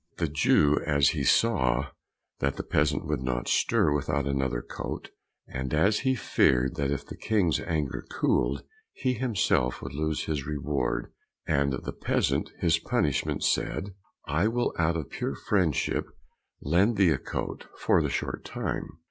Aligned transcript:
The 0.17 0.27
Jew, 0.29 0.79
as 0.83 1.09
he 1.09 1.23
saw 1.23 1.89
that 2.39 2.55
the 2.57 2.63
peasant 2.63 3.05
would 3.05 3.21
not 3.21 3.47
stir 3.47 3.93
without 3.93 4.25
another 4.25 4.63
coat, 4.63 5.11
and 5.47 5.75
as 5.75 5.99
he 5.99 6.15
feared 6.15 6.75
that 6.77 6.89
if 6.89 7.05
the 7.05 7.15
King's 7.15 7.59
anger 7.59 8.03
cooled, 8.09 8.63
he 8.93 9.13
himself 9.13 9.79
would 9.79 9.93
lose 9.93 10.23
his 10.23 10.47
reward, 10.47 11.13
and 11.45 11.73
the 11.73 11.93
peasant 11.93 12.49
his 12.57 12.79
punishment, 12.79 13.43
said, 13.43 13.93
"I 14.25 14.47
will 14.47 14.73
out 14.79 14.97
of 14.97 15.11
pure 15.11 15.35
friendship 15.35 16.07
lend 16.63 16.97
thee 16.97 17.11
a 17.11 17.19
coat 17.19 17.67
for 17.77 18.01
the 18.01 18.09
short 18.09 18.43
time. 18.43 18.97